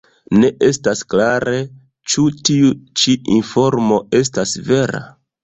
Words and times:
Ne 0.43 0.47
estas 0.67 1.03
klare, 1.13 1.53
ĉu 2.13 2.25
tiu 2.49 2.73
ĉi 3.03 3.15
informo 3.37 4.01
estas 4.23 4.57
vera. 4.73 5.05